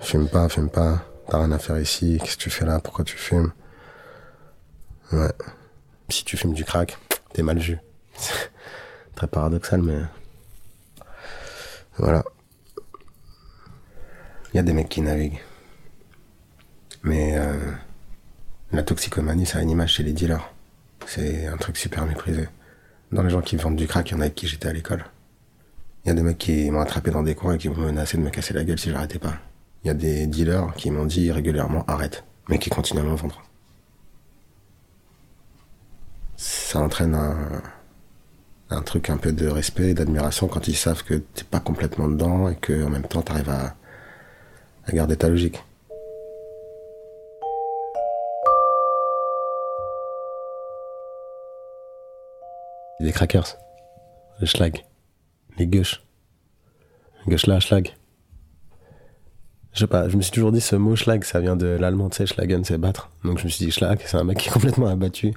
fume 0.00 0.28
pas, 0.28 0.48
fume 0.48 0.70
pas. 0.70 1.04
T'as 1.28 1.38
rien 1.38 1.52
à 1.52 1.58
faire 1.58 1.78
ici. 1.78 2.18
Qu'est-ce 2.20 2.36
que 2.36 2.42
tu 2.42 2.50
fais 2.50 2.64
là? 2.66 2.80
Pourquoi 2.80 3.04
tu 3.04 3.16
fumes? 3.16 3.52
Ouais. 5.12 5.32
Si 6.08 6.24
tu 6.24 6.36
fumes 6.36 6.54
du 6.54 6.64
crack, 6.64 6.98
t'es 7.32 7.42
mal 7.42 7.58
vu. 7.58 7.78
Très 9.14 9.26
paradoxal, 9.26 9.82
mais. 9.82 10.00
Voilà. 11.98 12.24
Il 14.52 14.56
y 14.56 14.60
a 14.60 14.62
des 14.62 14.72
mecs 14.72 14.88
qui 14.88 15.00
naviguent. 15.00 15.40
Mais 17.02 17.38
euh, 17.38 17.54
la 18.72 18.82
toxicomanie, 18.82 19.46
ça 19.46 19.58
a 19.58 19.62
une 19.62 19.70
image 19.70 19.94
chez 19.94 20.02
les 20.02 20.12
dealers. 20.12 20.52
C'est 21.06 21.46
un 21.46 21.56
truc 21.56 21.76
super 21.76 22.04
méprisé. 22.06 22.48
Dans 23.12 23.22
les 23.22 23.30
gens 23.30 23.40
qui 23.40 23.56
vendent 23.56 23.76
du 23.76 23.86
crack, 23.86 24.10
il 24.10 24.14
y 24.14 24.16
en 24.16 24.20
a 24.20 24.24
avec 24.24 24.34
qui 24.34 24.46
j'étais 24.46 24.68
à 24.68 24.72
l'école. 24.72 25.04
Il 26.04 26.08
y 26.08 26.10
a 26.10 26.14
des 26.14 26.22
mecs 26.22 26.38
qui 26.38 26.70
m'ont 26.70 26.80
attrapé 26.80 27.10
dans 27.10 27.22
des 27.22 27.34
coins 27.34 27.54
et 27.54 27.58
qui 27.58 27.68
m'ont 27.68 27.76
menacé 27.76 28.16
de 28.16 28.22
me 28.22 28.30
casser 28.30 28.54
la 28.54 28.64
gueule 28.64 28.78
si 28.78 28.90
j'arrêtais 28.90 29.18
pas. 29.18 29.34
Il 29.82 29.88
y 29.88 29.90
a 29.90 29.94
des 29.94 30.26
dealers 30.26 30.74
qui 30.76 30.90
m'ont 30.90 31.06
dit 31.06 31.32
régulièrement 31.32 31.84
arrête, 31.86 32.24
mais 32.48 32.58
qui 32.58 32.68
continuent 32.68 33.00
à 33.00 33.04
m'en 33.04 33.14
vendre. 33.14 33.42
Ça 36.36 36.80
entraîne 36.80 37.14
un, 38.70 38.82
truc 38.82 39.10
un 39.10 39.16
peu 39.16 39.32
de 39.32 39.46
respect 39.48 39.90
et 39.90 39.94
d'admiration 39.94 40.48
quand 40.48 40.68
ils 40.68 40.76
savent 40.76 41.02
que 41.02 41.14
t'es 41.14 41.44
pas 41.44 41.60
complètement 41.60 42.08
dedans 42.08 42.48
et 42.48 42.56
que 42.56 42.84
en 42.84 42.90
même 42.90 43.06
temps 43.06 43.22
t'arrives 43.22 43.50
à, 43.50 43.74
à 44.86 44.92
garder 44.92 45.16
ta 45.16 45.28
logique. 45.28 45.62
Les 53.00 53.12
crackers, 53.12 53.56
les 54.40 54.46
schlag, 54.46 54.84
les 55.56 55.66
gueuches, 55.66 56.04
gueuche 57.26 57.46
là, 57.46 57.60
schlag. 57.60 57.94
Je 59.72 59.80
sais 59.80 59.86
pas, 59.86 60.08
je 60.08 60.16
me 60.16 60.22
suis 60.22 60.32
toujours 60.32 60.50
dit 60.52 60.60
ce 60.60 60.74
mot 60.76 60.96
schlag, 60.96 61.22
ça 61.24 61.40
vient 61.40 61.56
de 61.56 61.66
l'allemand, 61.66 62.10
tu 62.10 62.26
schlagen, 62.26 62.64
c'est 62.64 62.78
battre. 62.78 63.10
Donc 63.24 63.38
je 63.38 63.44
me 63.44 63.48
suis 63.48 63.64
dit 63.66 63.70
schlag, 63.70 64.00
c'est 64.04 64.16
un 64.16 64.24
mec 64.24 64.38
qui 64.38 64.48
est 64.48 64.52
complètement 64.52 64.88
abattu. 64.88 65.32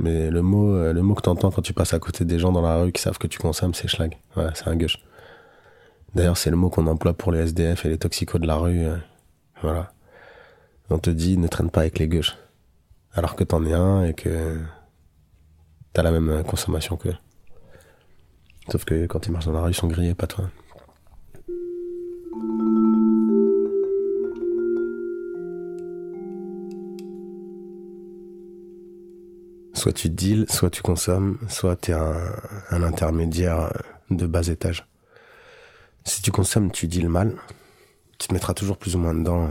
Mais 0.00 0.30
le 0.30 0.42
mot, 0.42 0.74
euh, 0.74 0.92
le 0.92 1.02
mot 1.02 1.14
que 1.14 1.22
t'entends 1.22 1.50
quand 1.50 1.62
tu 1.62 1.72
passes 1.72 1.94
à 1.94 1.98
côté 1.98 2.24
des 2.24 2.38
gens 2.38 2.52
dans 2.52 2.62
la 2.62 2.76
rue 2.80 2.92
qui 2.92 3.02
savent 3.02 3.18
que 3.18 3.26
tu 3.26 3.38
consommes, 3.38 3.74
c'est 3.74 3.88
schlag. 3.88 4.16
Ouais, 4.36 4.46
c'est 4.54 4.68
un 4.68 4.76
gueuche. 4.76 4.98
D'ailleurs, 6.14 6.36
c'est 6.36 6.50
le 6.50 6.56
mot 6.56 6.70
qu'on 6.70 6.86
emploie 6.86 7.14
pour 7.14 7.32
les 7.32 7.40
SDF 7.40 7.84
et 7.84 7.88
les 7.90 7.98
toxicos 7.98 8.40
de 8.40 8.46
la 8.46 8.56
rue. 8.56 8.86
euh, 8.86 8.96
voilà. 9.62 9.92
On 10.90 10.98
te 10.98 11.10
dit, 11.10 11.36
ne 11.36 11.48
traîne 11.48 11.70
pas 11.70 11.80
avec 11.82 11.98
les 11.98 12.08
gueuches. 12.08 12.36
Alors 13.12 13.36
que 13.36 13.44
t'en 13.44 13.64
es 13.64 13.72
un 13.72 14.04
et 14.04 14.14
que 14.14 14.58
t'as 15.92 16.02
la 16.02 16.10
même 16.10 16.30
euh, 16.30 16.42
consommation 16.42 16.96
qu'eux. 16.96 17.16
Sauf 18.70 18.84
que 18.84 19.06
quand 19.06 19.26
ils 19.26 19.32
marchent 19.32 19.46
dans 19.46 19.52
la 19.52 19.62
rue, 19.62 19.72
ils 19.72 19.74
sont 19.74 19.88
grillés, 19.88 20.14
pas 20.14 20.26
toi. 20.26 20.50
Soit 29.78 29.92
tu 29.92 30.10
deals, 30.10 30.46
soit 30.50 30.70
tu 30.70 30.82
consommes, 30.82 31.38
soit 31.48 31.76
t'es 31.76 31.92
un, 31.92 32.16
un 32.70 32.82
intermédiaire 32.82 33.72
de 34.10 34.26
bas 34.26 34.48
étage. 34.48 34.88
Si 36.04 36.20
tu 36.20 36.32
consommes, 36.32 36.72
tu 36.72 36.88
deals 36.88 37.08
mal. 37.08 37.36
Tu 38.18 38.26
te 38.26 38.34
mettras 38.34 38.54
toujours 38.54 38.76
plus 38.76 38.96
ou 38.96 38.98
moins 38.98 39.14
dedans, 39.14 39.48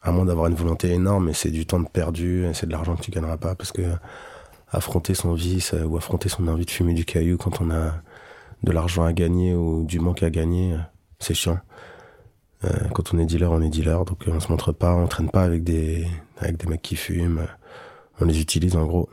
à 0.00 0.12
moins 0.12 0.26
d'avoir 0.26 0.46
une 0.46 0.54
volonté 0.54 0.90
énorme, 0.90 1.28
et 1.28 1.34
c'est 1.34 1.50
du 1.50 1.66
temps 1.66 1.80
de 1.80 1.88
perdu, 1.88 2.46
et 2.46 2.54
c'est 2.54 2.66
de 2.66 2.70
l'argent 2.70 2.94
que 2.94 3.02
tu 3.02 3.10
gagneras 3.10 3.36
pas, 3.36 3.56
parce 3.56 3.72
que 3.72 3.82
affronter 4.70 5.14
son 5.14 5.34
vice 5.34 5.74
euh, 5.74 5.82
ou 5.84 5.96
affronter 5.96 6.28
son 6.28 6.46
envie 6.46 6.66
de 6.66 6.70
fumer 6.70 6.94
du 6.94 7.04
caillou 7.04 7.36
quand 7.36 7.60
on 7.60 7.70
a 7.70 7.94
de 8.62 8.72
l'argent 8.72 9.04
à 9.04 9.12
gagner 9.12 9.54
ou 9.54 9.84
du 9.84 9.98
manque 9.98 10.22
à 10.22 10.30
gagner, 10.30 10.74
euh, 10.74 10.78
c'est 11.18 11.34
chiant. 11.34 11.58
Euh, 12.64 12.70
quand 12.94 13.12
on 13.12 13.18
est 13.18 13.26
dealer, 13.26 13.50
on 13.50 13.60
est 13.60 13.68
dealer, 13.68 14.04
donc 14.04 14.24
on 14.28 14.38
se 14.38 14.48
montre 14.50 14.70
pas, 14.70 14.94
on 14.94 15.08
traîne 15.08 15.30
pas 15.30 15.42
avec 15.42 15.64
des 15.64 16.06
avec 16.38 16.58
des 16.58 16.66
mecs 16.66 16.82
qui 16.82 16.96
fument, 16.96 17.48
on 18.20 18.24
les 18.24 18.40
utilise 18.40 18.76
en 18.76 18.86
gros. 18.86 19.08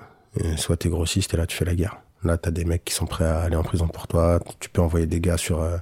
Soit 0.55 0.77
t'es 0.77 0.89
grossiste 0.89 1.33
et 1.33 1.37
là 1.37 1.45
tu 1.45 1.57
fais 1.57 1.65
la 1.65 1.75
guerre. 1.75 2.01
Là 2.23 2.37
t'as 2.37 2.51
des 2.51 2.65
mecs 2.65 2.85
qui 2.85 2.93
sont 2.93 3.05
prêts 3.05 3.25
à 3.25 3.41
aller 3.41 3.55
en 3.55 3.63
prison 3.63 3.87
pour 3.87 4.07
toi, 4.07 4.39
tu 4.59 4.69
peux 4.69 4.81
envoyer 4.81 5.05
des 5.07 5.19
gars 5.19 5.37
sur 5.37 5.61
euh, 5.61 5.77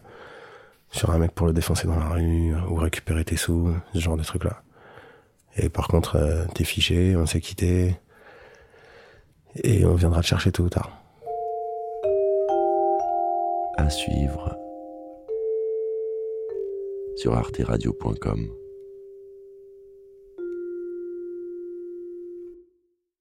sur 0.92 1.12
un 1.12 1.20
mec 1.20 1.32
pour 1.32 1.46
le 1.46 1.54
défoncer 1.54 1.88
dans 1.88 2.00
la 2.00 2.10
rue 2.10 2.56
ou 2.68 2.76
récupérer 2.76 3.24
tes 3.24 3.38
sous, 3.38 3.76
ce 3.94 4.00
genre 4.00 4.18
de 4.18 4.24
trucs 4.24 4.44
là. 4.44 4.64
Et 5.58 5.70
par 5.70 5.88
contre 5.88 6.16
euh, 6.16 6.46
t'es 6.56 6.64
fiché, 6.64 7.16
on 7.16 7.26
s'est 7.26 7.42
quitté 7.42 7.96
et 9.64 9.86
on 9.86 9.96
viendra 9.96 10.22
te 10.22 10.28
chercher 10.28 10.52
tôt 10.52 10.64
ou 10.64 10.70
tard. 10.70 10.92
À 13.78 13.90
suivre 13.90 14.56
sur 17.18 17.36
arteradio.com. 17.36 18.50